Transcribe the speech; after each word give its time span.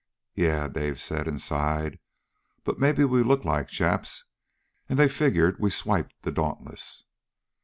"Yeah," 0.33 0.67
Dave 0.67 0.99
said, 0.99 1.27
and 1.27 1.39
sighed. 1.39 1.99
"But 2.63 2.79
maybe 2.79 3.05
we 3.05 3.21
look 3.21 3.45
like 3.45 3.67
Japs, 3.67 4.25
and 4.89 4.97
they 4.97 5.07
figured 5.07 5.59
we'd 5.59 5.73
swiped 5.73 6.23
the 6.23 6.31
Dauntless." 6.31 7.03